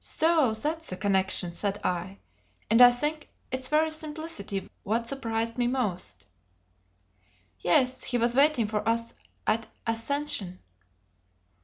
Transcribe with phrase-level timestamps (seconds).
[0.00, 2.18] "So that's the connection!" said I;
[2.68, 6.26] and I think its very simplicity was what surprised me most.
[7.60, 9.14] "Yes; he was waiting for us
[9.46, 10.58] at Ascension."